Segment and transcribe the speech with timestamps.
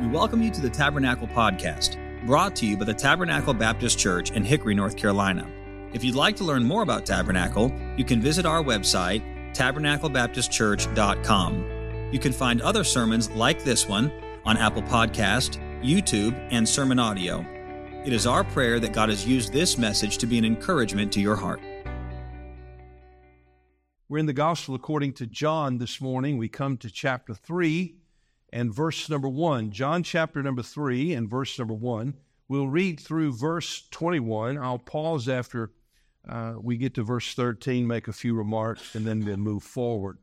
[0.00, 1.96] We welcome you to the Tabernacle Podcast,
[2.26, 5.48] brought to you by the Tabernacle Baptist Church in Hickory, North Carolina.
[5.92, 9.22] If you'd like to learn more about Tabernacle, you can visit our website,
[9.54, 12.10] tabernaclebaptistchurch.com.
[12.12, 14.10] You can find other sermons like this one
[14.44, 17.46] on Apple Podcast, YouTube, and Sermon Audio.
[18.04, 21.20] It is our prayer that God has used this message to be an encouragement to
[21.20, 21.60] your heart.
[24.08, 26.36] We're in the Gospel according to John this morning.
[26.36, 27.94] We come to chapter 3
[28.54, 29.72] and verse number 1.
[29.72, 32.14] John chapter number 3 and verse number 1.
[32.48, 34.56] We'll read through verse 21.
[34.58, 35.72] I'll pause after
[36.26, 40.18] uh, we get to verse 13, make a few remarks, and then we'll move forward.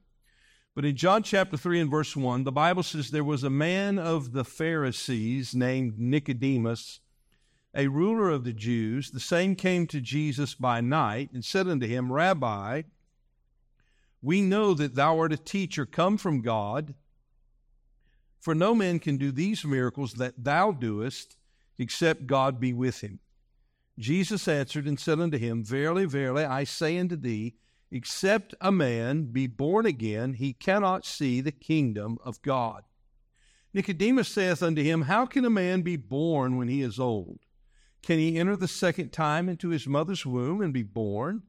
[0.73, 3.99] But in John chapter 3 and verse 1, the Bible says there was a man
[3.99, 7.02] of the Pharisees named Nicodemus,
[7.75, 9.11] a ruler of the Jews.
[9.11, 12.84] The same came to Jesus by night and said unto him, Rabbi,
[14.22, 16.94] we know that thou art a teacher come from God.
[18.41, 21.38] For no man can do these miracles that thou doest,
[21.77, 23.20] except God be with him.
[24.00, 27.53] Jesus answered and said unto him, Verily, verily, I say unto thee,
[27.92, 32.83] except a man be born again, he cannot see the kingdom of God.
[33.75, 37.39] Nicodemus saith unto him, How can a man be born when he is old?
[38.02, 41.44] Can he enter the second time into his mother's womb and be born?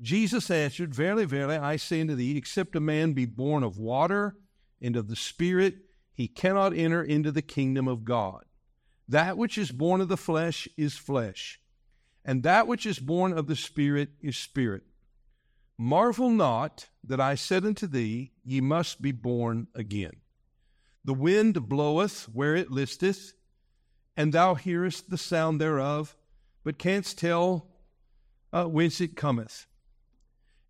[0.00, 4.36] Jesus answered, Verily, verily, I say unto thee, except a man be born of water
[4.82, 5.76] and of the Spirit,
[6.18, 8.44] he cannot enter into the kingdom of God.
[9.06, 11.60] That which is born of the flesh is flesh,
[12.24, 14.82] and that which is born of the Spirit is spirit.
[15.78, 20.16] Marvel not that I said unto thee, Ye must be born again.
[21.04, 23.34] The wind bloweth where it listeth,
[24.16, 26.16] and thou hearest the sound thereof,
[26.64, 27.68] but canst tell
[28.52, 29.66] uh, whence it cometh,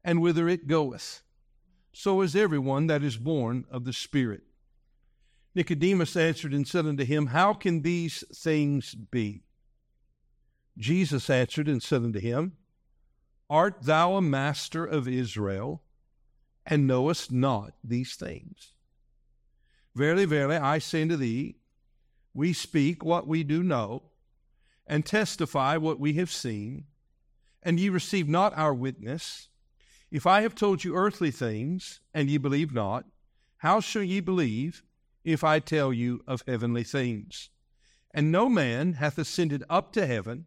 [0.05, 1.23] and whither it goeth.
[1.95, 4.43] So is everyone that is born of the Spirit.
[5.59, 9.43] Nicodemus answered and said unto him, How can these things be?
[10.77, 12.53] Jesus answered and said unto him,
[13.51, 15.83] Art thou a master of Israel,
[16.65, 18.75] and knowest not these things?
[19.97, 21.57] Verily, verily, I say unto thee,
[22.33, 24.05] we speak what we do know,
[24.87, 26.85] and testify what we have seen,
[27.65, 29.49] and ye receive not our witness.
[30.13, 33.07] If I have told you earthly things, and ye believe not,
[33.57, 34.85] how shall ye believe
[35.29, 37.51] if I tell you of heavenly things.
[38.15, 40.47] And no man hath ascended up to heaven,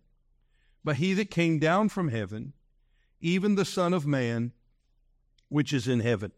[0.83, 2.53] but he that came down from heaven,
[3.19, 4.51] even the Son of Man,
[5.49, 6.31] which is in heaven.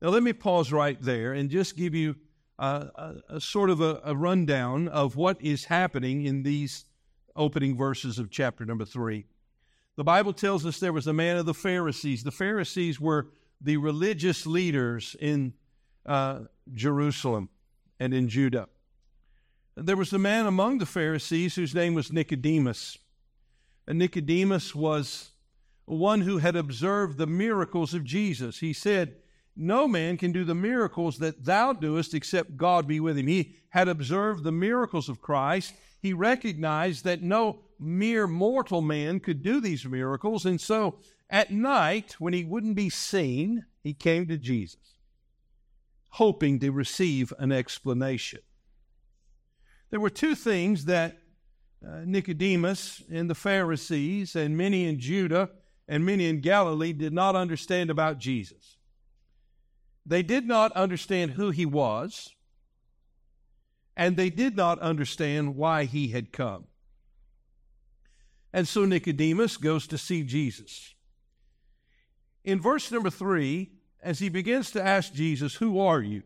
[0.00, 2.14] Now, let me pause right there and just give you
[2.58, 2.64] a,
[2.94, 6.84] a, a sort of a, a rundown of what is happening in these
[7.34, 9.24] opening verses of chapter number three.
[9.96, 12.22] The Bible tells us there was a man of the Pharisees.
[12.22, 13.30] The Pharisees were
[13.60, 15.54] the religious leaders in
[16.06, 16.42] uh,
[16.74, 17.48] Jerusalem
[18.00, 18.68] and in Judah.
[19.76, 22.98] There was a man among the Pharisees whose name was Nicodemus.
[23.86, 25.30] And Nicodemus was
[25.84, 28.58] one who had observed the miracles of Jesus.
[28.58, 29.16] He said,
[29.56, 33.28] No man can do the miracles that thou doest except God be with him.
[33.28, 35.74] He had observed the miracles of Christ.
[36.02, 40.44] He recognized that no mere mortal man could do these miracles.
[40.44, 40.96] And so
[41.30, 44.97] at night, when he wouldn't be seen, he came to Jesus
[46.10, 48.40] hoping to receive an explanation.
[49.90, 51.18] There were two things that
[51.86, 55.50] uh, Nicodemus and the Pharisees and many in Judah
[55.86, 58.76] and many in Galilee did not understand about Jesus.
[60.04, 62.34] They did not understand who he was,
[63.96, 66.64] and they did not understand why he had come.
[68.52, 70.94] And so Nicodemus goes to see Jesus.
[72.44, 73.72] In verse number three,
[74.02, 76.22] as he begins to ask Jesus, Who are you?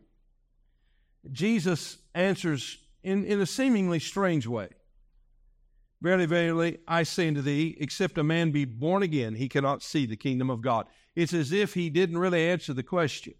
[1.31, 4.69] Jesus answers in, in a seemingly strange way.
[6.01, 10.05] Verily, verily, I say unto thee, except a man be born again, he cannot see
[10.05, 10.85] the kingdom of God.
[11.15, 13.35] It's as if he didn't really answer the question.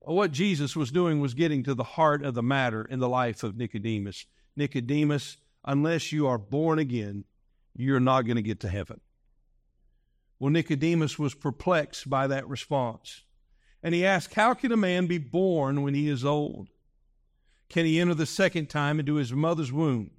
[0.00, 3.42] What Jesus was doing was getting to the heart of the matter in the life
[3.42, 4.26] of Nicodemus.
[4.56, 7.24] Nicodemus, unless you are born again,
[7.74, 9.00] you're not going to get to heaven.
[10.42, 13.22] Well, Nicodemus was perplexed by that response.
[13.80, 16.68] And he asked, How can a man be born when he is old?
[17.68, 20.10] Can he enter the second time into his mother's womb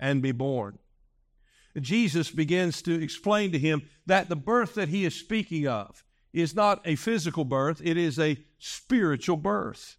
[0.00, 0.80] and be born?
[1.80, 6.56] Jesus begins to explain to him that the birth that he is speaking of is
[6.56, 9.96] not a physical birth, it is a spiritual birth.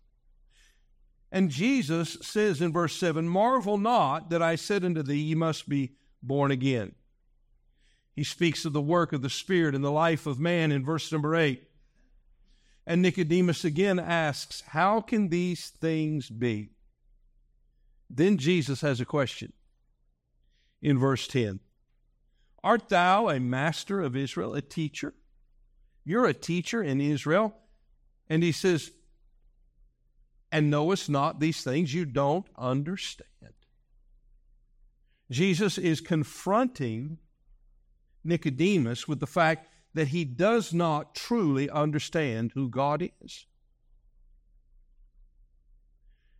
[1.31, 5.69] And Jesus says in verse 7 Marvel not that I said unto thee, Ye must
[5.69, 6.95] be born again.
[8.15, 11.11] He speaks of the work of the Spirit in the life of man in verse
[11.11, 11.63] number 8.
[12.85, 16.69] And Nicodemus again asks, How can these things be?
[18.09, 19.53] Then Jesus has a question
[20.81, 21.59] in verse 10
[22.63, 25.13] Art thou a master of Israel, a teacher?
[26.05, 27.55] You're a teacher in Israel.
[28.29, 28.91] And he says,
[30.51, 31.93] And knowest not these things?
[31.93, 33.29] You don't understand.
[35.31, 37.17] Jesus is confronting
[38.23, 43.45] Nicodemus with the fact that he does not truly understand who God is.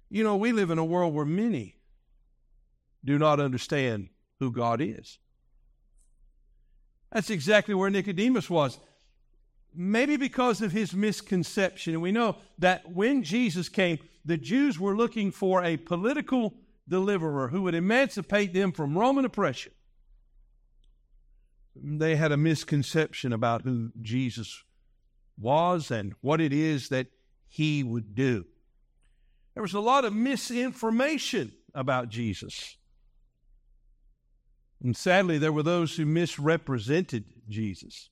[0.10, 1.76] You know, we live in a world where many
[3.04, 4.10] do not understand
[4.40, 5.18] who God is.
[7.12, 8.80] That's exactly where Nicodemus was.
[9.76, 11.94] Maybe because of his misconception.
[11.94, 16.54] And we know that when Jesus came, the Jews were looking for a political
[16.88, 19.74] deliverer who would emancipate them from Roman oppression.
[21.76, 24.64] They had a misconception about who Jesus
[25.38, 27.08] was and what it is that
[27.48, 28.46] he would do.
[29.54, 32.78] There was a lot of misinformation about Jesus.
[34.82, 38.10] And sadly, there were those who misrepresented Jesus.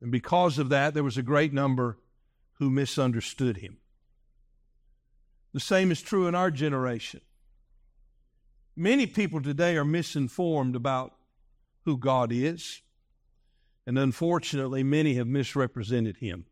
[0.00, 1.98] And because of that, there was a great number
[2.58, 3.78] who misunderstood him.
[5.52, 7.20] The same is true in our generation.
[8.74, 11.15] Many people today are misinformed about
[11.86, 12.82] who God is,
[13.86, 16.44] and unfortunately, many have misrepresented him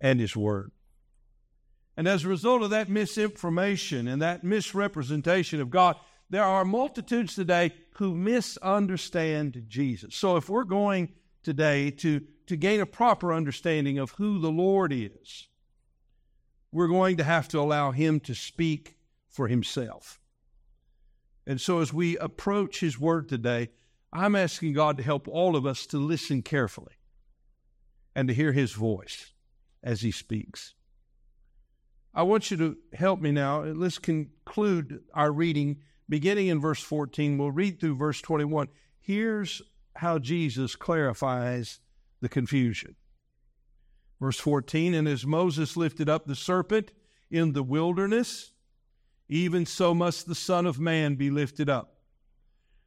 [0.00, 0.72] and his word.
[1.96, 5.96] And as a result of that misinformation and that misrepresentation of God,
[6.30, 10.16] there are multitudes today who misunderstand Jesus.
[10.16, 11.12] So if we're going
[11.42, 15.48] today to, to gain a proper understanding of who the Lord is,
[16.72, 18.96] we're going to have to allow Him to speak
[19.28, 20.18] for Himself.
[21.46, 23.68] And so as we approach His Word today,
[24.12, 26.94] I'm asking God to help all of us to listen carefully
[28.14, 29.32] and to hear His voice
[29.82, 30.74] as He speaks.
[32.14, 33.62] I want you to help me now.
[33.62, 35.78] Let's conclude our reading
[36.12, 38.68] beginning in verse 14, we'll read through verse 21.
[39.00, 39.62] Here's
[39.96, 41.80] how Jesus clarifies
[42.20, 42.96] the confusion.
[44.20, 46.92] Verse 14, and as Moses lifted up the serpent
[47.30, 48.52] in the wilderness,
[49.30, 51.91] even so must the Son of Man be lifted up,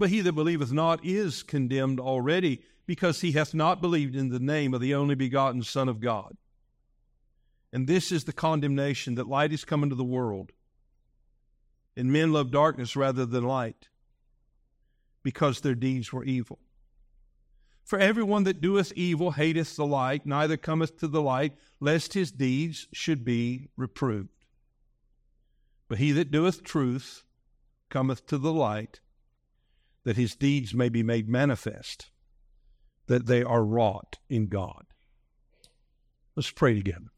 [0.00, 4.40] but he that believeth not is condemned already, because he hath not believed in the
[4.40, 6.36] name of the only begotten Son of God.
[7.72, 10.50] And this is the condemnation that light is come into the world
[11.96, 13.88] and men love darkness rather than light
[15.22, 16.58] because their deeds were evil.
[17.84, 22.32] For everyone that doeth evil hateth the light, neither cometh to the light, lest his
[22.32, 24.30] deeds should be reproved.
[25.88, 27.24] But he that doeth truth
[27.90, 29.00] cometh to the light,
[30.04, 32.10] that his deeds may be made manifest,
[33.06, 34.86] that they are wrought in God.
[36.36, 37.10] Let's pray together.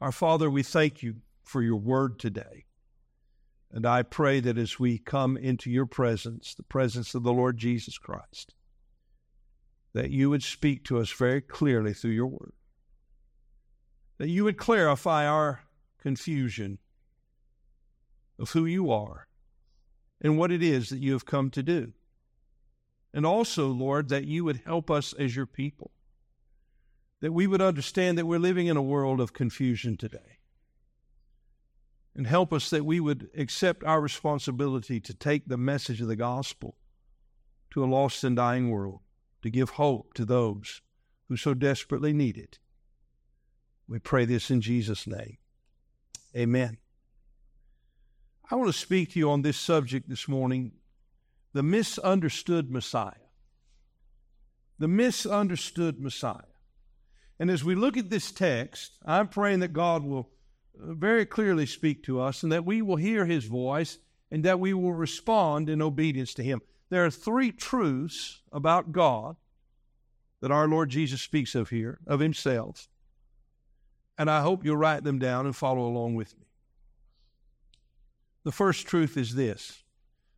[0.00, 2.66] Our Father, we thank you for your word today.
[3.72, 7.58] And I pray that as we come into your presence, the presence of the Lord
[7.58, 8.54] Jesus Christ,
[9.92, 12.52] that you would speak to us very clearly through your word.
[14.18, 15.62] That you would clarify our
[15.98, 16.78] confusion
[18.38, 19.26] of who you are
[20.20, 21.92] and what it is that you have come to do.
[23.12, 25.92] And also, Lord, that you would help us as your people,
[27.20, 30.36] that we would understand that we're living in a world of confusion today
[32.16, 36.16] and help us that we would accept our responsibility to take the message of the
[36.16, 36.76] gospel
[37.70, 39.00] to a lost and dying world,
[39.42, 40.80] to give hope to those
[41.28, 42.58] who so desperately need it.
[43.86, 45.36] We pray this in Jesus' name.
[46.34, 46.78] Amen.
[48.48, 50.72] I want to speak to you on this subject this morning
[51.52, 53.12] the misunderstood Messiah.
[54.78, 56.42] The misunderstood Messiah.
[57.40, 60.30] And as we look at this text, I'm praying that God will
[60.80, 63.98] uh, very clearly speak to us and that we will hear his voice
[64.30, 66.60] and that we will respond in obedience to him.
[66.88, 69.36] There are three truths about God
[70.40, 72.88] that our Lord Jesus speaks of here, of himself.
[74.18, 76.45] And I hope you'll write them down and follow along with me.
[78.46, 79.82] The first truth is this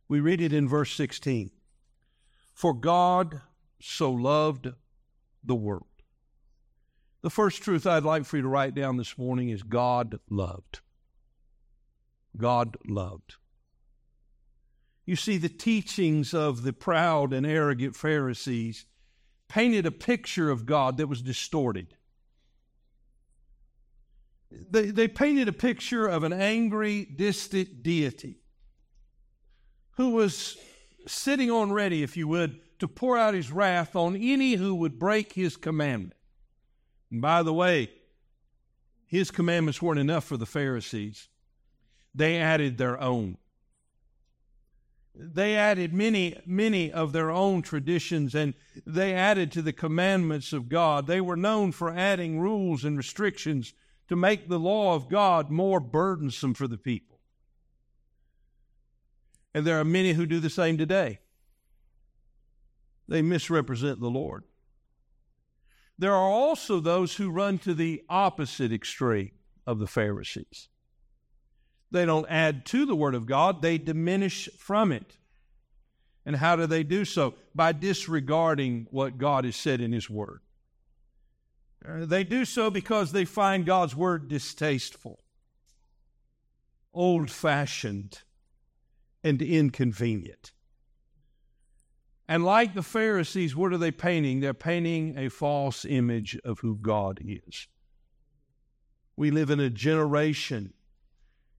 [0.07, 1.51] we read it in verse 16
[2.55, 3.41] For God
[3.79, 4.67] so loved
[5.43, 5.85] the world.
[7.21, 10.79] The first truth I'd like for you to write down this morning is God loved.
[12.35, 13.35] God loved.
[15.05, 18.87] You see, the teachings of the proud and arrogant Pharisees
[19.47, 21.93] painted a picture of God that was distorted.
[24.51, 28.39] They, they painted a picture of an angry, distant deity
[29.97, 30.57] who was
[31.07, 34.97] sitting on ready, if you would, to pour out his wrath on any who would
[34.97, 36.13] break his commandment.
[37.11, 37.89] And by the way,
[39.05, 41.27] his commandments weren't enough for the Pharisees,
[42.15, 43.37] they added their own.
[45.13, 48.53] They added many, many of their own traditions and
[48.85, 51.07] they added to the commandments of God.
[51.07, 53.73] They were known for adding rules and restrictions
[54.09, 57.19] to make the law of God more burdensome for the people.
[59.53, 61.19] And there are many who do the same today.
[63.07, 64.43] They misrepresent the Lord.
[65.97, 69.31] There are also those who run to the opposite extreme
[69.67, 70.69] of the Pharisees.
[71.91, 75.17] They don't add to the Word of God, they diminish from it.
[76.25, 77.33] And how do they do so?
[77.55, 80.41] By disregarding what God has said in His Word.
[81.87, 85.19] Uh, they do so because they find God's Word distasteful,
[86.93, 88.21] old fashioned,
[89.23, 90.51] and inconvenient.
[92.27, 94.39] And like the Pharisees, what are they painting?
[94.39, 97.67] They're painting a false image of who God is.
[99.15, 100.73] We live in a generation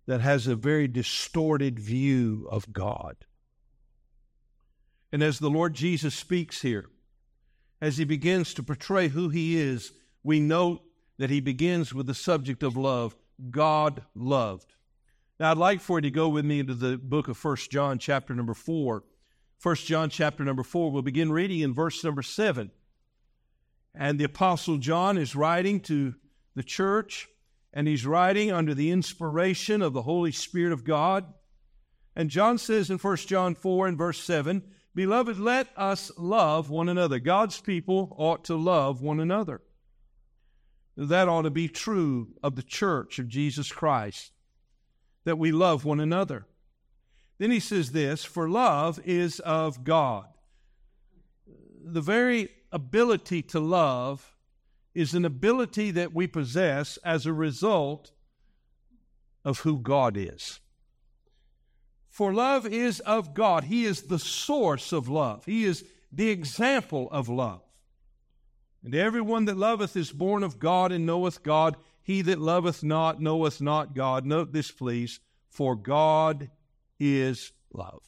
[0.07, 3.17] that has a very distorted view of God.
[5.13, 6.87] And as the Lord Jesus speaks here,
[7.81, 10.83] as he begins to portray who he is, we note
[11.19, 13.17] that he begins with the subject of love.
[13.51, 14.75] God loved.
[15.39, 17.99] Now I'd like for you to go with me into the book of First John,
[17.99, 19.03] chapter number 4.
[19.59, 22.71] First John, chapter number 4, we'll begin reading in verse number 7.
[23.95, 26.15] And the Apostle John is writing to
[26.55, 27.29] the church
[27.73, 31.33] and he's writing under the inspiration of the Holy Spirit of God.
[32.17, 34.63] And John says in 1 John 4 and verse 7,
[34.95, 37.21] Beloved, let us love one another.
[37.21, 39.63] God's people ought to love one another.
[40.97, 44.33] That ought to be true of the church of Jesus Christ,
[45.25, 46.47] that we love one another.
[47.39, 50.27] Then he says this For love is of God.
[51.83, 54.37] The very ability to love
[54.95, 58.13] is an ability that we possess as a result
[59.45, 60.61] of who God is.
[62.09, 63.65] For love is of God.
[63.65, 65.45] He is the source of love.
[65.47, 67.63] He is the example of love.
[68.83, 71.77] And everyone that loveth is born of God and knoweth God.
[72.03, 74.25] He that loveth not knoweth not God.
[74.25, 75.21] Note this, please.
[75.49, 76.51] For God
[76.99, 78.03] is love.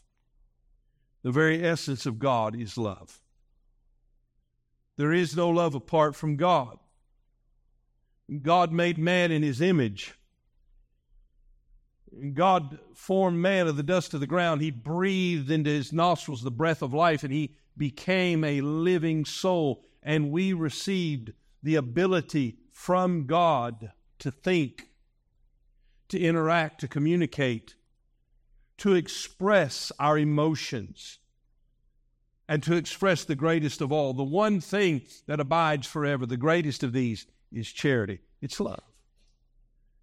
[1.23, 3.21] The very essence of God is love.
[4.97, 6.79] There is no love apart from God.
[8.43, 10.15] God made man in his image.
[12.35, 14.61] God formed man of the dust of the ground.
[14.61, 19.85] He breathed into his nostrils the breath of life, and he became a living soul.
[20.03, 21.33] And we received
[21.63, 24.89] the ability from God to think,
[26.09, 27.77] to interact, to communicate,
[28.79, 31.19] to express our emotions
[32.49, 34.13] and to express the greatest of all.
[34.13, 38.19] The one thing that abides forever, the greatest of these, is charity.
[38.41, 38.83] It's love.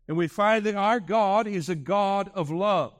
[0.07, 2.93] And we find that our God is a God of love.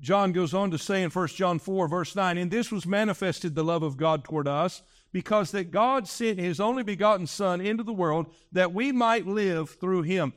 [0.00, 3.54] John goes on to say in 1 John 4, verse 9, And this was manifested
[3.54, 7.82] the love of God toward us, because that God sent his only begotten Son into
[7.82, 10.32] the world that we might live through him.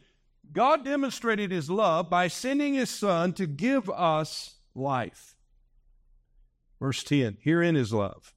[0.52, 5.36] God demonstrated his love by sending his Son to give us life.
[6.80, 8.34] Verse 10 Herein is love.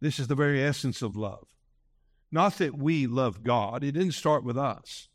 [0.00, 1.48] This is the very essence of love.
[2.30, 5.08] Not that we love God, it didn't start with us,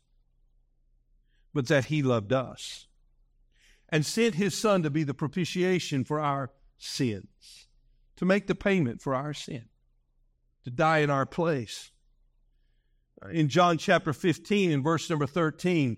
[1.54, 2.86] but that He loved us
[3.88, 7.68] and sent His Son to be the propitiation for our sins,
[8.22, 9.64] to make the payment for our sin,
[10.62, 11.90] to die in our place.
[13.32, 15.96] In John chapter 15, in verse number 13,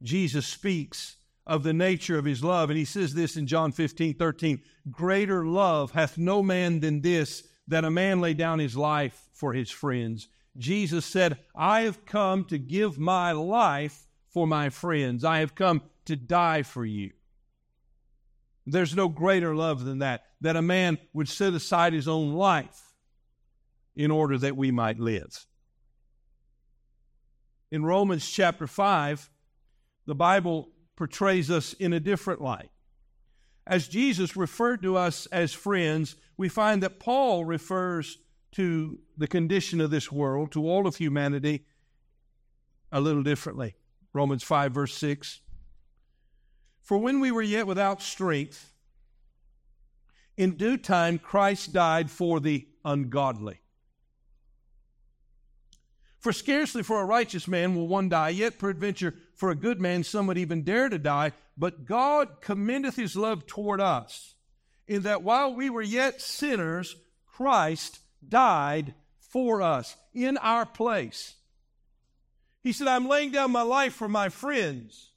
[0.00, 2.70] Jesus speaks of the nature of his love.
[2.70, 7.42] And he says this in John 15, 13 Greater love hath no man than this,
[7.66, 10.28] that a man lay down his life for his friends.
[10.56, 15.24] Jesus said, I have come to give my life for my friends.
[15.24, 17.10] I have come to die for you.
[18.66, 22.94] There's no greater love than that, that a man would set aside his own life
[23.94, 25.46] in order that we might live.
[27.70, 29.30] In Romans chapter 5,
[30.06, 32.70] the Bible portrays us in a different light.
[33.66, 38.18] As Jesus referred to us as friends, we find that Paul refers
[38.52, 41.66] to the condition of this world, to all of humanity,
[42.92, 43.74] a little differently.
[44.12, 45.40] Romans 5, verse 6.
[46.84, 48.70] For when we were yet without strength,
[50.36, 53.60] in due time Christ died for the ungodly.
[56.18, 60.04] For scarcely for a righteous man will one die, yet peradventure for a good man
[60.04, 61.32] some would even dare to die.
[61.56, 64.34] But God commendeth his love toward us,
[64.86, 71.34] in that while we were yet sinners, Christ died for us in our place.
[72.62, 75.12] He said, I'm laying down my life for my friends.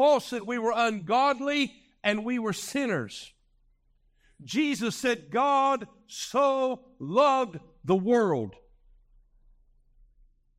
[0.00, 3.34] Paul said we were ungodly and we were sinners.
[4.42, 8.54] Jesus said, God so loved the world.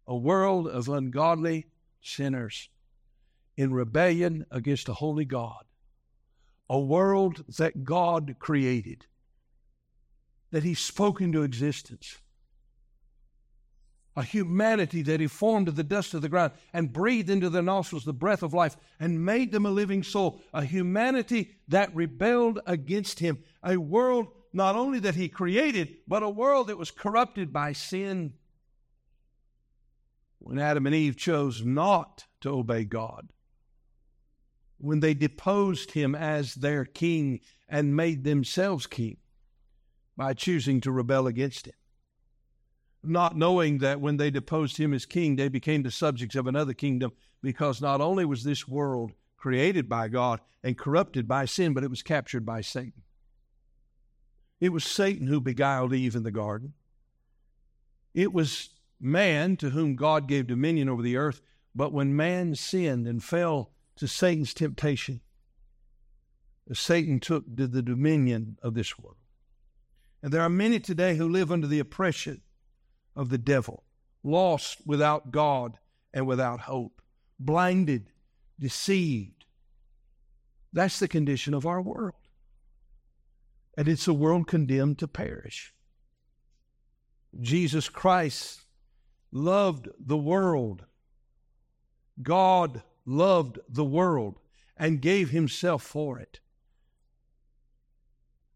[0.06, 1.66] A world of ungodly
[2.04, 2.70] sinners
[3.58, 5.66] in rebellion against a holy God,
[6.70, 9.08] a world that God created,
[10.52, 12.20] that He spoke into existence,
[14.16, 17.62] a humanity that He formed of the dust of the ground and breathed into their
[17.62, 22.60] nostrils the breath of life and made them a living soul, a humanity that rebelled
[22.66, 27.54] against Him, a world not only that He created, but a world that was corrupted
[27.54, 28.34] by sin.
[30.40, 33.32] When Adam and Eve chose not to obey God,
[34.82, 37.40] when they deposed him as their king
[37.70, 39.18] and made themselves king
[40.18, 41.76] by choosing to rebel against him,
[43.04, 46.74] not knowing that when they deposed him as king, they became the subjects of another
[46.74, 51.84] kingdom, because not only was this world created by God and corrupted by sin, but
[51.84, 53.02] it was captured by Satan.
[54.60, 56.74] It was Satan who beguiled Eve in the garden.
[58.14, 61.42] It was man to whom God gave dominion over the earth.
[61.74, 65.22] But when man sinned and fell to Satan's temptation,
[66.72, 69.18] Satan took the dominion of this world.
[70.22, 72.42] And there are many today who live under the oppression
[73.16, 73.84] of the devil,
[74.24, 75.78] lost without God
[76.14, 77.02] and without hope,
[77.40, 78.12] blinded,
[78.60, 79.46] deceived.
[80.74, 82.16] That's the condition of our world.
[83.78, 85.74] And it's a world condemned to perish.
[87.40, 88.62] Jesus Christ
[89.32, 90.86] loved the world.
[92.22, 94.40] God loved the world
[94.78, 96.40] and gave himself for it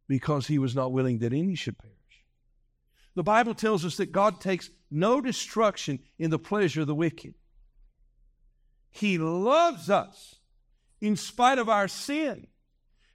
[0.08, 1.96] because he was not willing that any should perish.
[3.16, 7.34] The Bible tells us that God takes no destruction in the pleasure of the wicked.
[8.92, 10.36] He loves us
[11.02, 12.48] in spite of our sin.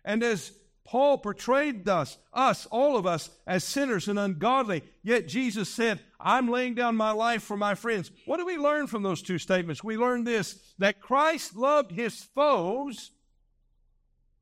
[0.04, 0.52] And as
[0.90, 4.82] Paul portrayed us, us, all of us, as sinners and ungodly.
[5.02, 8.10] Yet Jesus said, I'm laying down my life for my friends.
[8.26, 9.84] What do we learn from those two statements?
[9.84, 13.12] We learn this that Christ loved his foes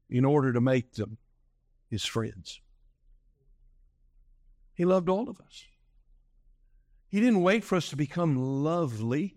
[0.09, 1.19] in order to make them
[1.91, 2.61] his friends.
[4.79, 5.65] He loved all of us.
[7.09, 9.35] He didn't wait for us to become lovely.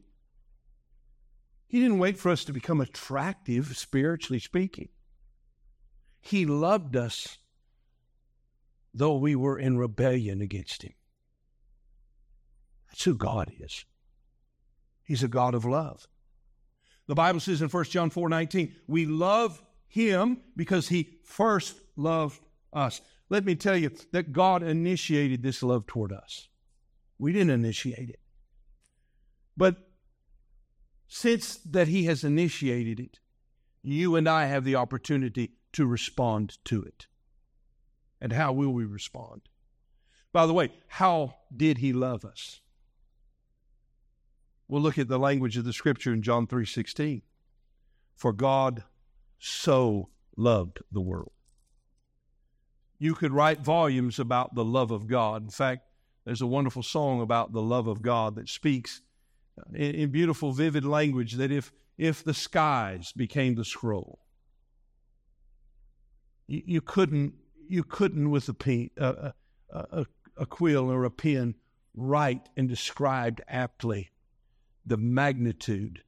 [1.68, 4.90] He didn't wait for us to become attractive, spiritually speaking.
[6.20, 7.40] He loved us
[8.94, 10.94] though we were in rebellion against Him.
[12.90, 13.84] That's who God is.
[15.04, 16.08] He's a God of love.
[17.08, 22.40] The Bible says in 1 John 4 19, we love Him because He first loved
[22.72, 23.02] us.
[23.32, 26.50] Let me tell you that God initiated this love toward us.
[27.18, 28.20] We didn't initiate it.
[29.56, 29.78] But
[31.08, 33.20] since that He has initiated it,
[33.82, 37.08] you and I have the opportunity to respond to it.
[38.20, 39.44] And how will we respond?
[40.34, 42.60] By the way, how did he love us?
[44.68, 47.22] We'll look at the language of the scripture in John 3:16.
[48.14, 48.84] For God
[49.40, 51.32] so loved the world.
[53.02, 55.42] You could write volumes about the love of God.
[55.42, 55.88] In fact,
[56.24, 59.02] there's a wonderful song about the love of God that speaks
[59.60, 64.20] uh, in, in beautiful, vivid language that if if the skies became the scroll,
[66.46, 67.34] you, you couldn't
[67.68, 69.32] you couldn't with a, pen, uh, uh,
[69.74, 70.06] uh a,
[70.38, 71.56] a quill or a pen
[71.96, 74.12] write and describe aptly
[74.86, 76.04] the magnitude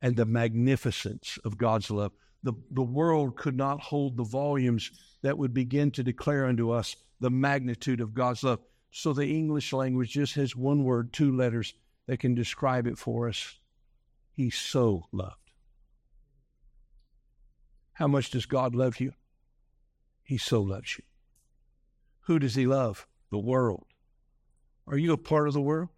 [0.00, 2.12] and the magnificence of God's love.
[2.42, 4.90] The, the world could not hold the volumes
[5.22, 8.60] that would begin to declare unto us the magnitude of God's love.
[8.90, 11.74] So the English language just has one word, two letters
[12.06, 13.58] that can describe it for us.
[14.32, 15.36] He so loved.
[17.92, 19.12] How much does God love you?
[20.22, 21.04] He so loves you.
[22.20, 23.06] Who does He love?
[23.30, 23.84] The world.
[24.86, 25.90] Are you a part of the world?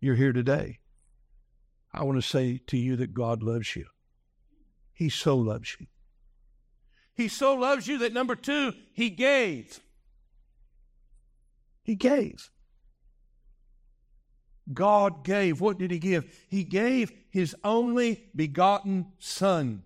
[0.00, 0.78] You're here today.
[1.92, 3.86] I want to say to you that God loves you.
[4.96, 5.86] He so loves you.
[7.14, 9.78] He so loves you that number two, He gave.
[11.84, 12.50] He gave.
[14.72, 15.60] God gave.
[15.60, 16.24] What did He give?
[16.48, 19.84] He gave His only begotten Son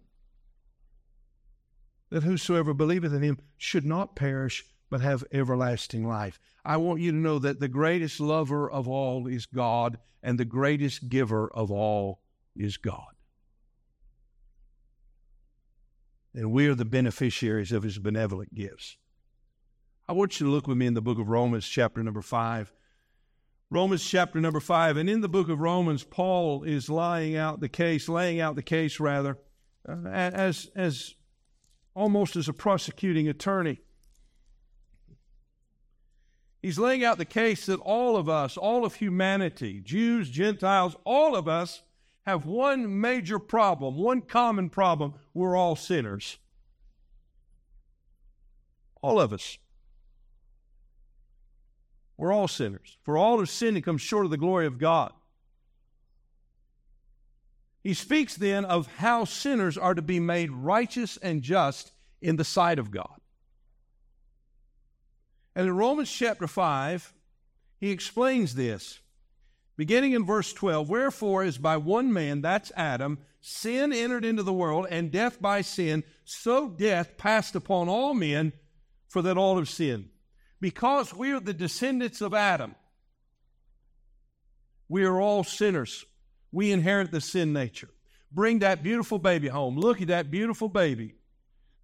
[2.10, 6.38] that whosoever believeth in him should not perish, but have everlasting life.
[6.64, 10.44] I want you to know that the greatest lover of all is God, and the
[10.44, 12.20] greatest giver of all
[12.56, 13.14] is God.
[16.34, 18.96] And we are the beneficiaries of his benevolent gifts.
[20.08, 22.72] I want you to look with me in the book of Romans, chapter number 5.
[23.70, 24.96] Romans chapter number 5.
[24.96, 28.62] And in the book of Romans, Paul is laying out the case, laying out the
[28.62, 29.38] case rather,
[29.88, 31.14] uh, as, as
[31.94, 33.80] almost as a prosecuting attorney.
[36.62, 41.34] He's laying out the case that all of us, all of humanity, Jews, Gentiles, all
[41.34, 41.82] of us
[42.30, 45.14] have one major problem, one common problem.
[45.34, 46.38] We're all sinners.
[49.02, 49.58] All of us.
[52.16, 52.98] We're all sinners.
[53.02, 55.12] For all have sinned and come short of the glory of God.
[57.82, 62.44] He speaks then of how sinners are to be made righteous and just in the
[62.44, 63.20] sight of God.
[65.56, 67.14] And in Romans chapter 5,
[67.80, 69.00] he explains this.
[69.80, 74.52] Beginning in verse 12, wherefore, as by one man, that's Adam, sin entered into the
[74.52, 78.52] world, and death by sin, so death passed upon all men,
[79.08, 80.10] for that all have sinned.
[80.60, 82.74] Because we are the descendants of Adam,
[84.86, 86.04] we are all sinners.
[86.52, 87.88] We inherit the sin nature.
[88.30, 89.78] Bring that beautiful baby home.
[89.78, 91.14] Look at that beautiful baby,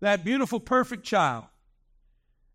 [0.00, 1.44] that beautiful, perfect child.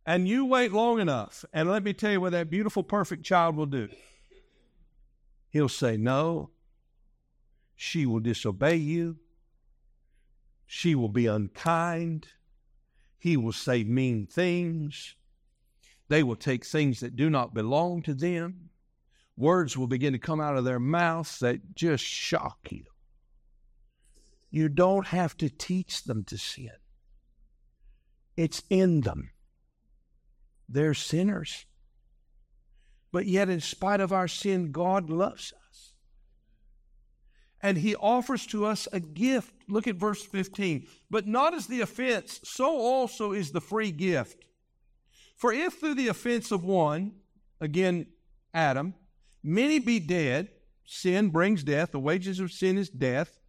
[0.06, 3.56] And you wait long enough, and let me tell you what that beautiful, perfect child
[3.56, 3.89] will do.
[5.52, 6.50] He'll say no.
[7.76, 9.18] She will disobey you.
[10.66, 12.28] She will be unkind.
[13.20, 15.16] He will say mean things.
[16.08, 18.70] They will take things that do not belong to them.
[19.36, 22.86] Words will begin to come out of their mouths that just shock you.
[24.50, 26.72] You don't have to teach them to sin,
[28.38, 29.32] it's in them.
[30.70, 31.66] They're sinners.
[33.12, 35.93] But yet, in spite of our sin, God loves us.
[37.62, 39.54] And He offers to us a gift.
[39.67, 40.88] Look at verse 15.
[41.10, 44.45] But not as the offense, so also is the free gift.
[45.36, 47.13] For if through the offense of one,
[47.60, 48.08] again,
[48.54, 48.93] Adam,
[49.43, 50.50] many be dead,
[50.86, 53.39] sin brings death, the wages of sin is death,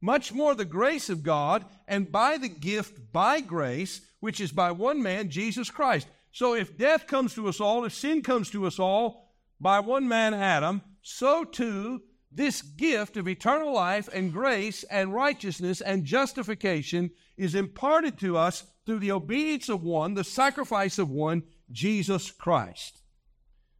[0.00, 4.70] much more the grace of God, and by the gift by grace, which is by
[4.70, 6.08] one man, Jesus Christ.
[6.34, 10.08] So if death comes to us all, if sin comes to us all by one
[10.08, 17.12] man, Adam, so too this gift of eternal life and grace and righteousness and justification
[17.36, 23.00] is imparted to us through the obedience of one, the sacrifice of one, Jesus Christ.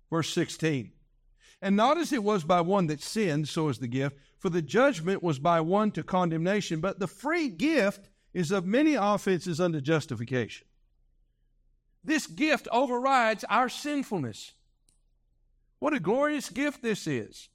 [0.08, 0.92] Verse 16.
[1.60, 4.62] And not as it was by one that sinned, so is the gift, for the
[4.62, 9.80] judgment was by one to condemnation, but the free gift is of many offenses unto
[9.80, 10.68] justification.
[12.04, 14.52] This gift overrides our sinfulness.
[15.78, 17.48] What a glorious gift this is.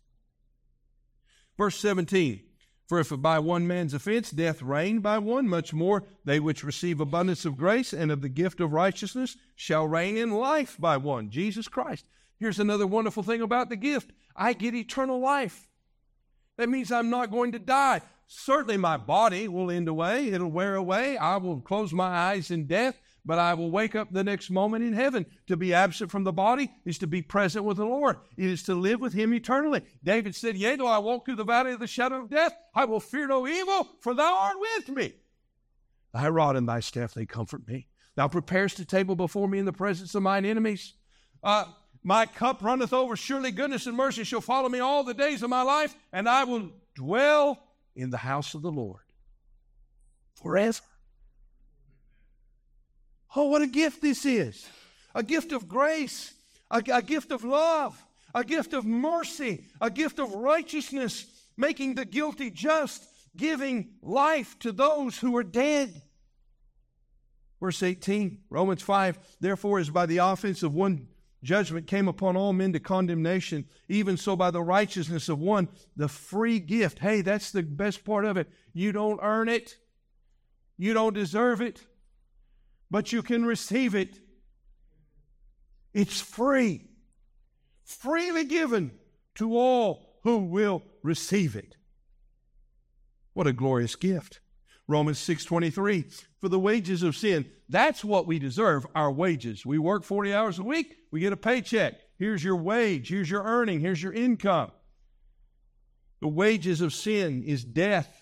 [1.58, 2.42] Verse 17
[2.90, 7.00] for if by one man's offense death reigned by one, much more they which receive
[7.00, 11.30] abundance of grace and of the gift of righteousness shall reign in life by one,
[11.30, 12.08] Jesus Christ.
[12.40, 15.68] Here's another wonderful thing about the gift I get eternal life.
[16.58, 18.02] That means I'm not going to die.
[18.26, 21.16] Certainly, my body will end away, it'll wear away.
[21.16, 24.84] I will close my eyes in death, but I will wake up the next moment
[24.84, 25.26] in heaven.
[25.48, 28.18] To be absent from the body is to be present with the Lord.
[28.38, 29.84] It is to live with Him eternally.
[30.04, 32.86] David said, Yea, though I walk through the valley of the shadow of death, I
[32.86, 35.14] will fear no evil, for thou art with me.
[36.14, 37.88] Thy rod and thy staff, they comfort me.
[38.16, 40.94] Thou preparest a table before me in the presence of mine enemies.
[41.44, 41.66] Uh,
[42.04, 43.16] my cup runneth over.
[43.16, 46.44] Surely goodness and mercy shall follow me all the days of my life, and I
[46.44, 47.62] will dwell
[47.96, 49.04] in the house of the Lord
[50.36, 50.80] forever.
[53.36, 54.68] Oh, what a gift this is!
[55.14, 56.34] A gift of grace,
[56.72, 61.26] a, a gift of love, a gift of mercy, a gift of righteousness,
[61.58, 66.02] making the guilty just, giving life to those who are dead.
[67.60, 71.08] Verse 18, Romans 5, therefore, as by the offense of one
[71.44, 76.08] judgment came upon all men to condemnation, even so by the righteousness of one, the
[76.08, 77.00] free gift.
[77.00, 78.50] Hey, that's the best part of it.
[78.74, 79.78] You don't earn it,
[80.78, 81.84] you don't deserve it
[82.92, 84.20] but you can receive it.
[85.94, 86.88] It's free,
[87.84, 88.92] freely given
[89.36, 91.76] to all who will receive it.
[93.34, 94.40] What a glorious gift.
[94.88, 96.06] Romans 6:23
[96.40, 100.58] for the wages of sin that's what we deserve our wages we work 40 hours
[100.58, 104.72] a week we get a paycheck here's your wage here's your earning here's your income
[106.22, 108.20] the wages of sin is death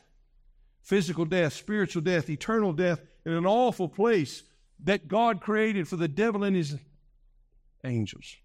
[0.87, 4.43] physical death, spiritual death, eternal death, in an awful place
[4.83, 6.75] that God created for the devil and his
[7.83, 8.35] angels.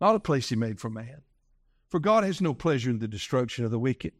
[0.00, 1.22] Not a place he made for man.
[1.88, 4.12] For God has no pleasure in the destruction of the wicked.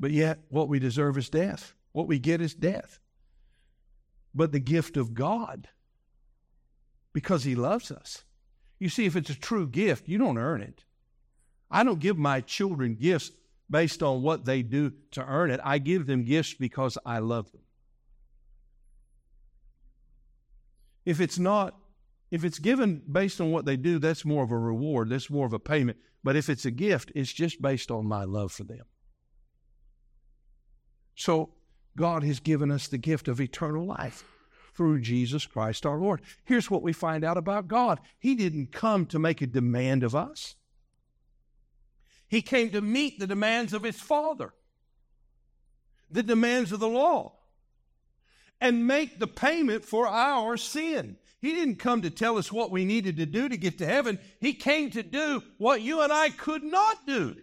[0.00, 1.74] But yet, what we deserve is death.
[1.92, 3.00] What we get is death.
[4.34, 5.68] But the gift of God,
[7.12, 8.22] because He loves us.
[8.78, 10.84] You see, if it's a true gift, you don't earn it.
[11.70, 13.32] I don't give my children gifts
[13.68, 15.60] based on what they do to earn it.
[15.64, 17.62] I give them gifts because I love them.
[21.08, 21.74] If it's not,
[22.30, 25.46] if it's given based on what they do, that's more of a reward, that's more
[25.46, 25.96] of a payment.
[26.22, 28.84] But if it's a gift, it's just based on my love for them.
[31.14, 31.54] So
[31.96, 34.22] God has given us the gift of eternal life
[34.74, 36.20] through Jesus Christ our Lord.
[36.44, 40.14] Here's what we find out about God He didn't come to make a demand of
[40.14, 40.56] us,
[42.28, 44.52] He came to meet the demands of His Father,
[46.10, 47.37] the demands of the law,
[48.60, 51.16] and make the payment for our sin.
[51.40, 54.18] He didn't come to tell us what we needed to do to get to heaven.
[54.40, 57.36] He came to do what you and I could not do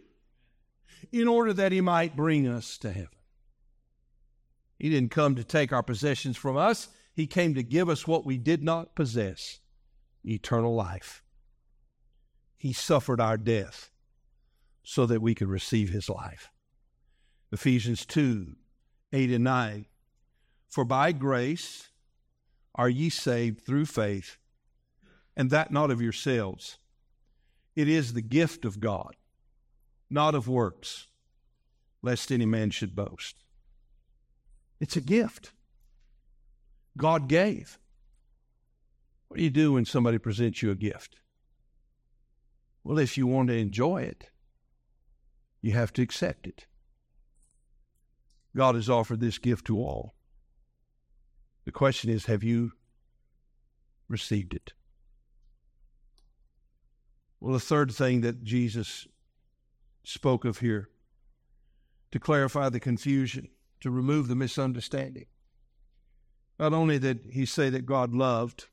[1.12, 3.10] in order that He might bring us to heaven.
[4.78, 6.90] He didn't come to take our possessions from us.
[7.14, 9.60] He came to give us what we did not possess
[10.26, 11.24] eternal life.
[12.58, 13.92] He suffered our death
[14.84, 16.52] so that we could receive his life.
[17.52, 18.56] Ephesians 2
[19.14, 19.86] 8 and 9.
[20.76, 21.88] For by grace
[22.76, 24.38] are ye saved through faith,
[25.34, 26.80] and that not of yourselves.
[27.78, 29.16] It is the gift of God,
[30.10, 31.08] not of works,
[32.02, 33.38] lest any man should boast.
[34.82, 35.54] It's a gift.
[36.98, 37.80] God gave.
[39.30, 41.16] What do you do when somebody presents you a gift?
[42.84, 44.30] Well, if you want to enjoy it,
[45.62, 46.66] you have to accept it.
[48.54, 50.15] God has offered this gift to all.
[51.66, 52.74] The question is have you
[54.08, 54.74] received it?
[57.40, 59.08] Well, the third thing that Jesus
[60.04, 60.90] spoke of here
[62.12, 63.50] to clarify the confusion
[63.82, 65.26] to remove the misunderstanding.
[66.60, 68.68] Not only did he say that God loved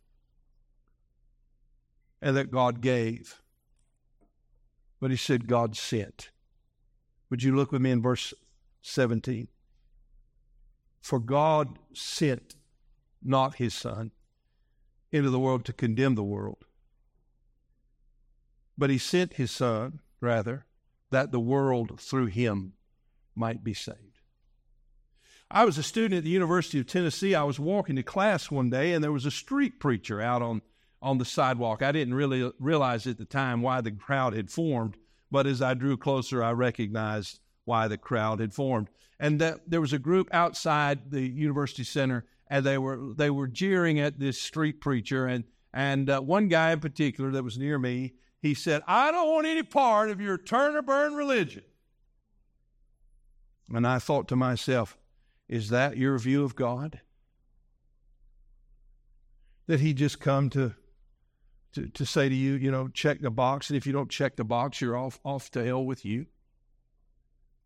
[2.21, 3.41] and that God gave,
[5.01, 6.31] but he said God sent.
[7.31, 8.33] Would you look with me in verse
[8.83, 9.49] 17?
[11.01, 12.55] For God sent
[13.25, 14.11] not his Son
[15.11, 16.65] into the world to condemn the world,
[18.77, 20.67] but he sent his Son, rather,
[21.11, 22.73] that the world through him
[23.35, 23.99] might be saved.
[25.51, 27.35] I was a student at the University of Tennessee.
[27.35, 30.63] I was walking to class one day, and there was a street preacher out on,
[31.03, 31.83] on the sidewalk.
[31.83, 34.97] I didn't really realize at the time why the crowd had formed,
[35.31, 38.89] but as I drew closer, I recognized why the crowd had formed.
[39.21, 43.49] And that, there was a group outside the university center, and they were they were
[43.49, 45.27] jeering at this street preacher.
[45.27, 48.13] And and uh, one guy in particular that was near me,
[48.43, 51.65] he said, "I don't want any part of your turn or burn religion."
[53.71, 54.99] And I thought to myself,
[55.49, 57.01] is that your view of God?
[59.67, 60.75] That He just come to,
[61.73, 64.37] to, to say to you, you know, check the box, and if you don't check
[64.37, 66.27] the box, you're off, off to hell with you?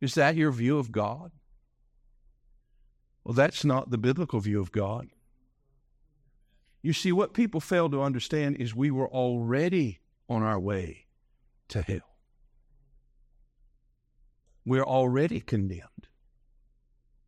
[0.01, 1.33] Is that your view of God?
[3.27, 5.09] Well, that's not the biblical view of God.
[6.81, 11.07] You see, what people fail to understand is we were already on our way
[11.71, 12.19] to hell.
[14.65, 16.07] We're already condemned.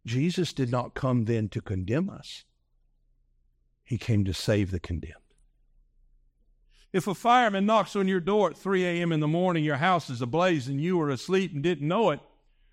[0.07, 2.45] Jesus did not come then to condemn us,
[3.83, 5.15] He came to save the condemned.
[6.93, 9.11] If a fireman knocks on your door at 3 a.m.
[9.11, 12.21] in the morning, your house is ablaze, and you were asleep and didn't know it,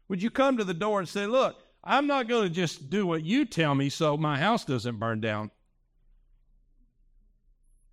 [0.09, 3.05] would you come to the door and say, Look, I'm not going to just do
[3.05, 5.51] what you tell me so my house doesn't burn down?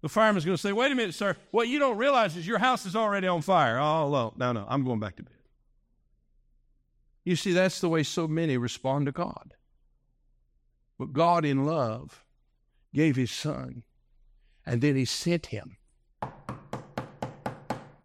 [0.00, 1.36] The fireman's going to say, Wait a minute, sir.
[1.50, 3.78] What you don't realize is your house is already on fire.
[3.78, 4.66] Oh, no, no, no.
[4.68, 5.34] I'm going back to bed.
[7.24, 9.54] You see, that's the way so many respond to God.
[10.98, 12.24] But God, in love,
[12.94, 13.84] gave His Son,
[14.66, 15.76] and then He sent Him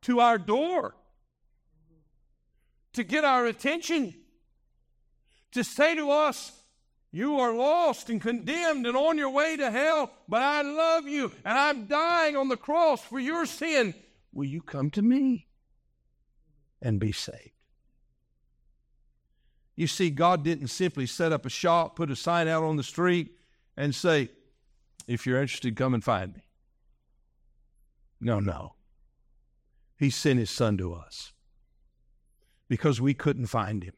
[0.02, 0.96] to our door
[2.94, 4.16] to get our attention,
[5.58, 6.52] to say to us,
[7.12, 11.32] You are lost and condemned and on your way to hell, but I love you
[11.44, 13.94] and I'm dying on the cross for your sin.
[14.32, 15.48] Will you come to me
[16.82, 17.52] and be saved?
[19.76, 22.84] You see, God didn't simply set up a shop, put a sign out on the
[22.84, 23.36] street,
[23.76, 24.30] and say,
[25.08, 26.42] if you're interested, come and find me.
[28.20, 28.74] No, no.
[29.98, 31.34] He sent his son to us
[32.68, 33.94] because we couldn't find him.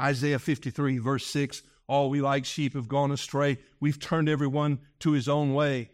[0.00, 3.58] Isaiah 53, verse 6 All we like sheep have gone astray.
[3.80, 5.90] We've turned everyone to his own way.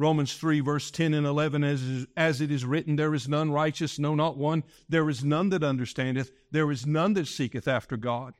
[0.00, 3.98] Romans 3, verse 10 and 11, as, as it is written, There is none righteous,
[3.98, 4.62] no, not one.
[4.88, 6.30] There is none that understandeth.
[6.52, 8.34] There is none that seeketh after God.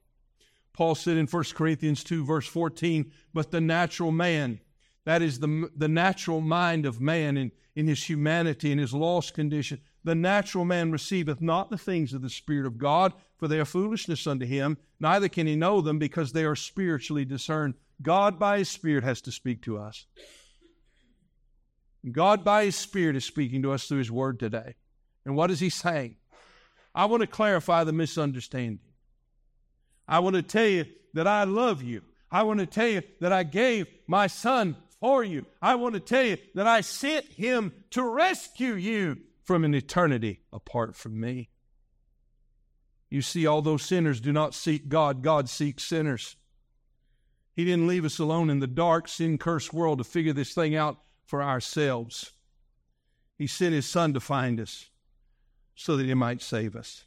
[0.72, 4.60] Paul said in 1 Corinthians 2, verse 14, But the natural man,
[5.04, 9.34] that is the, the natural mind of man in, in his humanity, in his lost
[9.34, 13.60] condition, the natural man receiveth not the things of the Spirit of God, for they
[13.60, 17.74] are foolishness unto him, neither can he know them because they are spiritually discerned.
[18.00, 20.06] God by his Spirit has to speak to us.
[22.12, 24.74] God, by His Spirit, is speaking to us through His Word today.
[25.24, 26.16] And what is He saying?
[26.94, 28.80] I want to clarify the misunderstanding.
[30.06, 32.02] I want to tell you that I love you.
[32.30, 35.46] I want to tell you that I gave my Son for you.
[35.60, 40.42] I want to tell you that I sent Him to rescue you from an eternity
[40.52, 41.48] apart from me.
[43.08, 46.36] You see, although sinners do not seek God, God seeks sinners.
[47.54, 50.76] He didn't leave us alone in the dark, sin cursed world to figure this thing
[50.76, 52.32] out for ourselves.
[53.38, 54.90] He sent His Son to find us
[55.74, 57.06] so that He might save us.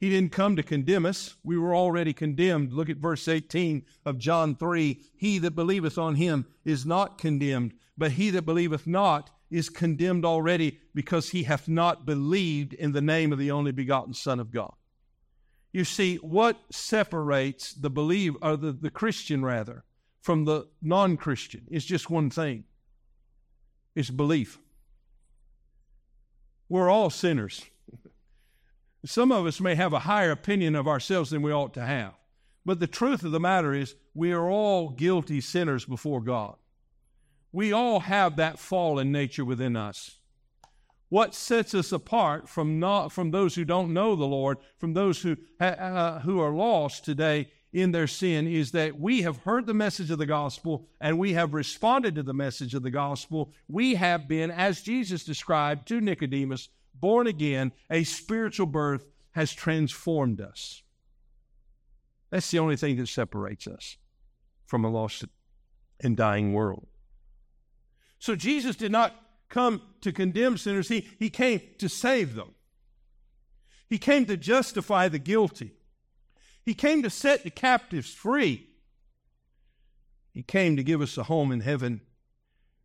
[0.00, 1.36] He didn't come to condemn us.
[1.44, 2.72] We were already condemned.
[2.72, 5.02] Look at verse 18 of John 3.
[5.18, 10.24] He that believeth on him is not condemned, but he that believeth not is condemned
[10.24, 14.50] already because he hath not believed in the name of the only begotten Son of
[14.50, 14.72] God.
[15.72, 19.84] You see, what separates the believer, or the, the Christian rather,
[20.20, 22.64] from the non Christian is just one thing
[23.94, 24.58] it's belief.
[26.68, 27.64] We're all sinners.
[29.06, 32.14] Some of us may have a higher opinion of ourselves than we ought to have.
[32.64, 36.56] But the truth of the matter is, we are all guilty sinners before God.
[37.54, 40.18] We all have that fallen nature within us.
[41.08, 45.22] What sets us apart from, not, from those who don't know the Lord, from those
[45.22, 49.74] who, uh, who are lost today, in their sin is that we have heard the
[49.74, 53.52] message of the gospel and we have responded to the message of the gospel.
[53.68, 57.70] We have been, as Jesus described to Nicodemus, born again.
[57.88, 60.82] A spiritual birth has transformed us.
[62.30, 63.96] That's the only thing that separates us
[64.66, 65.24] from a lost
[66.00, 66.88] and dying world.
[68.24, 69.14] So Jesus did not
[69.50, 72.54] come to condemn sinners, he, he came to save them.
[73.86, 75.72] He came to justify the guilty.
[76.64, 78.66] He came to set the captives free.
[80.32, 82.00] He came to give us a home in heaven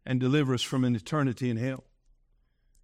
[0.05, 1.85] and deliver us from an eternity in hell.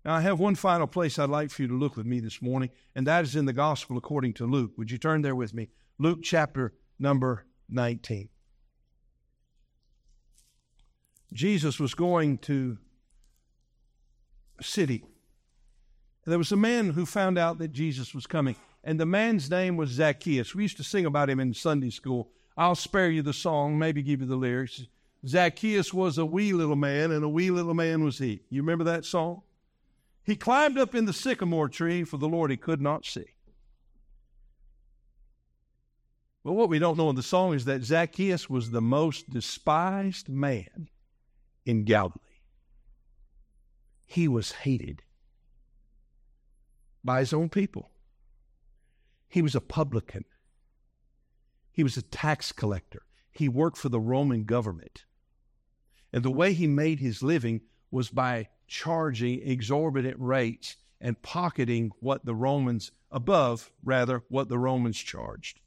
[0.05, 2.41] Now, I have one final place I'd like for you to look with me this
[2.41, 4.77] morning, and that is in the Gospel according to Luke.
[4.77, 5.67] Would you turn there with me?
[5.99, 8.29] Luke chapter number 19.
[11.33, 12.77] Jesus was going to
[14.59, 15.03] a city.
[16.25, 19.77] There was a man who found out that Jesus was coming and the man's name
[19.77, 20.53] was Zacchaeus.
[20.53, 22.29] We used to sing about him in Sunday school.
[22.55, 24.85] I'll spare you the song, maybe give you the lyrics.
[25.27, 28.41] Zacchaeus was a wee little man, and a wee little man was he.
[28.49, 29.41] You remember that song?
[30.23, 33.25] He climbed up in the sycamore tree, for the Lord he could not see.
[36.43, 40.29] But what we don't know in the song is that Zacchaeus was the most despised
[40.29, 40.89] man
[41.65, 42.13] in Galilee.
[44.05, 45.01] He was hated
[47.03, 47.91] by his own people.
[49.27, 50.25] He was a publican.
[51.71, 53.01] He was a tax collector.
[53.31, 55.03] He worked for the Roman government.
[56.13, 62.25] And the way he made his living was by charging exorbitant rates and pocketing what
[62.25, 65.59] the Romans, above rather, what the Romans charged.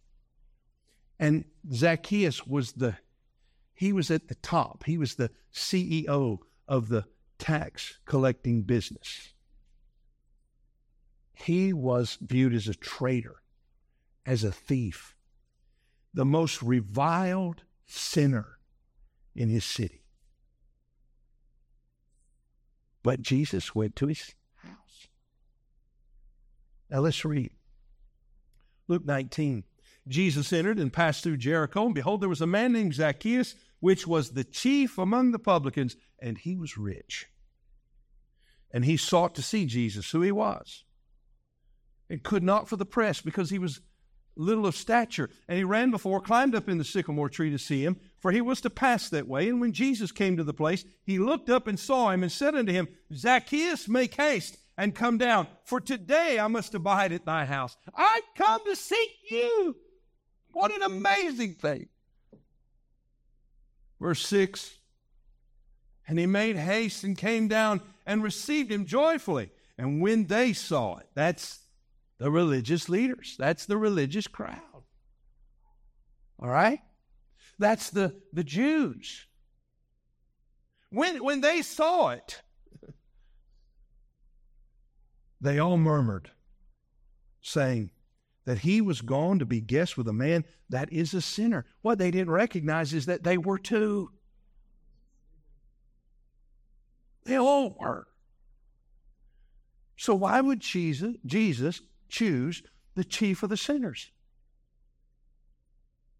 [1.18, 2.96] And Zacchaeus was the,
[3.78, 4.82] he was at the top.
[4.86, 7.04] He was the CEO of the
[7.38, 9.34] tax collecting business.
[11.32, 13.36] He was viewed as a traitor
[14.26, 15.14] as a thief,
[16.12, 18.58] the most reviled sinner
[19.36, 20.02] in his city.
[23.04, 25.06] But Jesus went to his house.
[26.90, 27.52] Now let's read.
[28.88, 29.62] Luke 19.
[30.08, 34.06] Jesus entered and passed through Jericho, and behold, there was a man named Zacchaeus, which
[34.06, 37.26] was the chief among the publicans, and he was rich.
[38.72, 40.84] And he sought to see Jesus, who he was,
[42.10, 43.80] and could not for the press, because he was
[44.36, 45.30] little of stature.
[45.48, 48.40] And he ran before, climbed up in the sycamore tree to see him, for he
[48.40, 49.48] was to pass that way.
[49.48, 52.54] And when Jesus came to the place, he looked up and saw him and said
[52.54, 57.44] unto him, Zacchaeus, make haste and come down, for today I must abide at thy
[57.44, 57.76] house.
[57.96, 59.74] I come to seek you.
[60.52, 61.88] What an amazing thing.
[64.00, 64.78] Verse 6
[66.06, 69.50] And he made haste and came down and received him joyfully.
[69.76, 71.60] And when they saw it, that's
[72.18, 73.36] the religious leaders.
[73.38, 74.58] That's the religious crowd.
[76.40, 76.80] All right?
[77.58, 79.26] That's the, the Jews.
[80.90, 82.40] When, when they saw it,
[85.40, 86.30] they all murmured,
[87.40, 87.90] saying
[88.48, 91.66] that he was gone to be guest with a man that is a sinner.
[91.82, 94.10] What they didn't recognize is that they were too.
[97.26, 98.06] They all were.
[99.98, 102.62] So why would Jesus, Jesus choose
[102.94, 104.12] the chief of the sinners?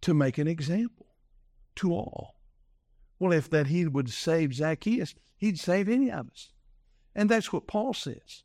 [0.03, 1.07] To make an example
[1.77, 2.35] to all.
[3.19, 6.53] Well, if that he would save Zacchaeus, he'd save any of us.
[7.15, 8.43] And that's what Paul says.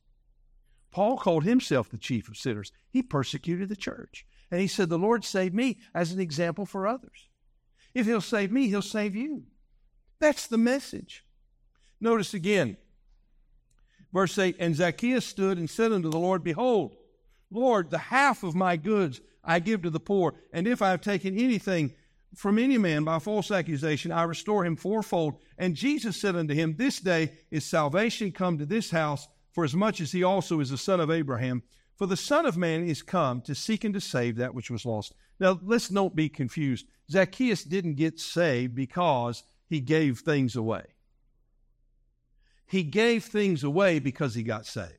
[0.93, 2.71] Paul called himself the chief of sinners.
[2.89, 4.25] He persecuted the church.
[4.51, 7.27] And he said, The Lord saved me as an example for others.
[7.95, 9.43] If he'll save me, he'll save you.
[10.19, 11.25] That's the message.
[11.99, 12.77] Notice again,
[14.13, 16.95] verse 8 And Zacchaeus stood and said unto the Lord, Behold,
[17.49, 21.01] Lord, the half of my goods I give to the poor, and if I have
[21.01, 21.93] taken anything
[22.35, 25.35] from any man by false accusation, I restore him fourfold.
[25.57, 29.73] And Jesus said unto him, This day is salvation come to this house, for as
[29.73, 31.63] much as he also is the son of Abraham.
[31.95, 34.85] For the Son of Man is come to seek and to save that which was
[34.85, 35.13] lost.
[35.39, 36.87] Now, let's not be confused.
[37.09, 40.83] Zacchaeus didn't get saved because he gave things away.
[42.65, 44.97] He gave things away because he got saved.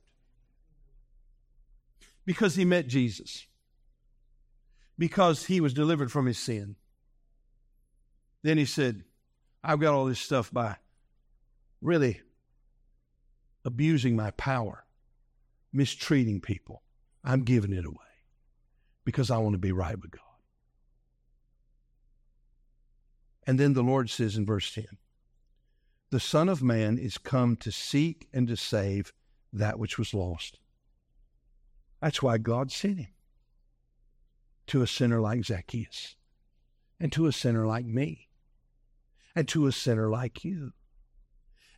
[2.24, 3.44] Because he met Jesus.
[4.96, 6.76] Because he was delivered from his sin
[8.44, 9.02] then he said,
[9.64, 10.76] I've got all this stuff by
[11.80, 12.20] really
[13.64, 14.84] abusing my power,
[15.72, 16.82] mistreating people.
[17.22, 17.96] I'm giving it away
[19.04, 20.20] because I want to be right with God.
[23.46, 24.86] And then the Lord says in verse 10
[26.10, 29.12] The Son of Man is come to seek and to save
[29.52, 30.58] that which was lost.
[32.00, 33.14] That's why God sent him
[34.66, 36.16] to a sinner like Zacchaeus
[36.98, 38.28] and to a sinner like me
[39.34, 40.72] and to a sinner like you,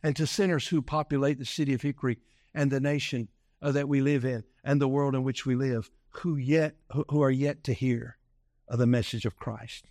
[0.07, 2.17] and to sinners who populate the city of Hickory
[2.53, 3.27] and the nation
[3.61, 6.77] uh, that we live in and the world in which we live, who yet
[7.09, 8.17] who are yet to hear
[8.69, 9.89] the message of Christ.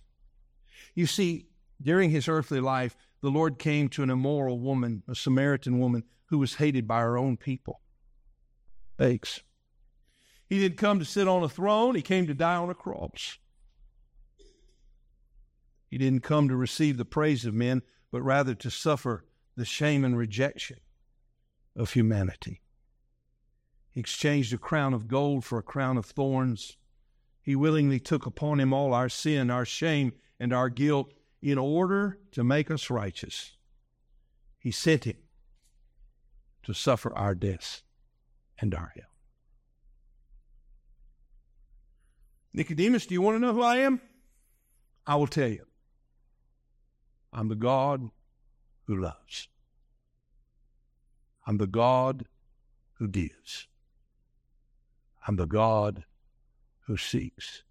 [0.95, 1.45] You see,
[1.79, 6.39] during his earthly life, the Lord came to an immoral woman, a Samaritan woman, who
[6.39, 7.81] was hated by her own people.
[8.97, 9.41] Thanks.
[10.49, 13.37] He didn't come to sit on a throne, he came to die on a cross.
[15.91, 19.23] He didn't come to receive the praise of men, but rather to suffer
[19.57, 20.77] the shame and rejection
[21.75, 22.61] of humanity.
[23.89, 26.77] He exchanged a crown of gold for a crown of thorns.
[27.41, 32.19] He willingly took upon him all our sin, our shame, and our guilt in order
[32.33, 33.57] to make us righteous.
[34.59, 35.17] He sent him
[36.63, 37.81] to suffer our deaths
[38.59, 39.05] and our hell.
[42.53, 44.01] Nicodemus, do you want to know who I am?
[45.07, 45.65] I will tell you.
[47.33, 48.09] I'm the God
[48.87, 49.49] who loves.
[51.45, 52.25] I'm the God
[52.93, 53.67] who gives.
[55.27, 56.05] I'm the God
[56.87, 57.63] who seeks.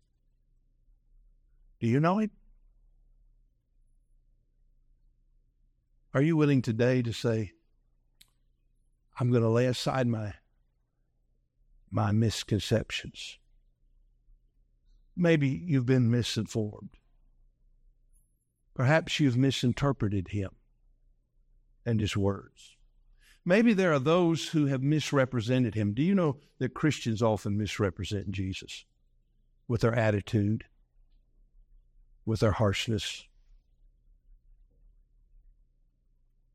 [1.80, 2.30] Do you know Him?
[6.12, 7.52] Are you willing today to say,
[9.18, 10.34] I'm going to lay aside my,
[11.90, 13.38] my misconceptions?
[15.14, 16.96] Maybe you've been misinformed.
[18.74, 20.50] Perhaps you've misinterpreted him
[21.86, 22.76] and his words.
[23.44, 25.94] Maybe there are those who have misrepresented him.
[25.94, 28.84] Do you know that Christians often misrepresent Jesus
[29.68, 30.64] with their attitude,
[32.24, 33.24] with their harshness?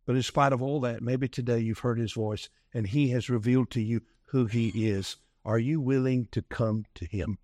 [0.05, 3.29] But in spite of all that, maybe today you've heard his voice and he has
[3.29, 5.15] revealed to you who he is.
[5.45, 7.37] Are you willing to come to him?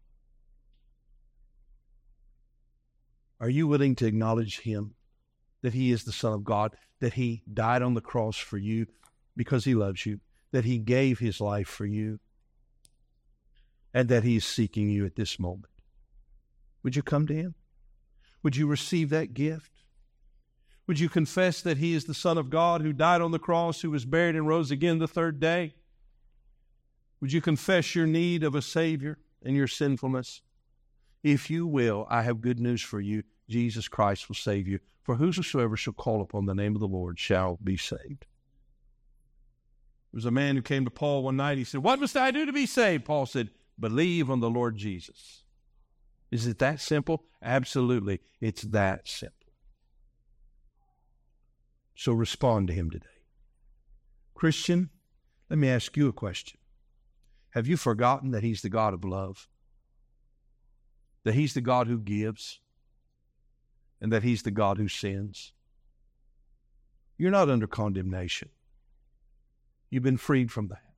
[3.39, 4.95] Are you willing to acknowledge Him,
[5.61, 8.87] that He is the Son of God, that He died on the cross for you
[9.35, 10.19] because He loves you,
[10.51, 12.19] that He gave His life for you,
[13.93, 15.71] and that He is seeking you at this moment?
[16.83, 17.55] Would you come to Him?
[18.43, 19.71] Would you receive that gift?
[20.87, 23.81] Would you confess that He is the Son of God who died on the cross,
[23.81, 25.73] who was buried and rose again the third day?
[27.19, 30.41] Would you confess your need of a Savior and your sinfulness?
[31.23, 33.23] If you will, I have good news for you.
[33.49, 34.79] Jesus Christ will save you.
[35.03, 38.25] For whosoever shall call upon the name of the Lord shall be saved.
[40.11, 41.57] There was a man who came to Paul one night.
[41.57, 43.05] He said, What must I do to be saved?
[43.05, 45.43] Paul said, Believe on the Lord Jesus.
[46.31, 47.23] Is it that simple?
[47.41, 48.19] Absolutely.
[48.41, 49.35] It's that simple.
[51.95, 53.05] So respond to him today.
[54.33, 54.89] Christian,
[55.49, 56.59] let me ask you a question.
[57.51, 59.47] Have you forgotten that he's the God of love?
[61.27, 62.61] that He's the God who gives,
[64.01, 65.53] and that He's the God who sins.
[67.17, 68.49] You're not under condemnation.
[69.89, 70.93] You've been freed from that.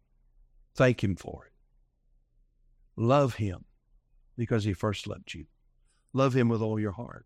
[0.76, 1.54] Thank Him for it.
[2.96, 3.66] Love Him
[4.38, 5.46] because He first loved you.
[6.14, 7.26] Love Him with all your heart.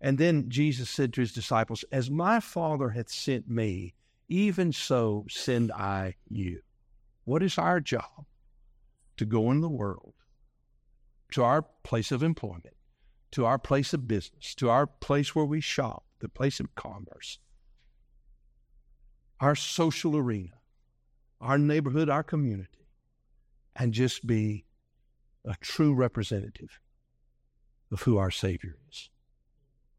[0.00, 3.94] And then Jesus said to His disciples, As my Father hath sent me,
[4.28, 6.60] even so send I you.
[7.24, 8.26] What is our job?
[9.16, 10.12] To go in the world,
[11.32, 12.75] to our place of employment,
[13.32, 17.38] to our place of business, to our place where we shop, the place of commerce,
[19.40, 20.54] our social arena,
[21.40, 22.88] our neighborhood, our community,
[23.74, 24.64] and just be
[25.44, 26.80] a true representative
[27.92, 29.10] of who our Savior is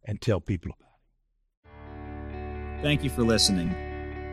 [0.04, 0.88] and tell people about
[1.68, 2.82] it.
[2.82, 3.74] Thank you for listening.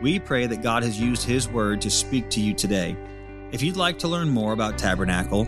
[0.01, 2.95] We pray that God has used His Word to speak to you today.
[3.51, 5.47] If you'd like to learn more about Tabernacle,